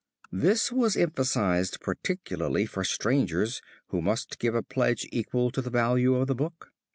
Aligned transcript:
This 0.31 0.71
was 0.71 0.97
emphasized 0.97 1.79
particularly 1.79 2.65
for 2.65 2.83
strangers 2.83 3.61
who 3.89 4.01
must 4.01 4.39
give 4.39 4.55
a 4.55 4.63
pledge 4.63 5.07
equal 5.11 5.51
to 5.51 5.61
the 5.61 5.69
value 5.69 6.15
of 6.15 6.25
the 6.25 6.33
book. 6.33 6.73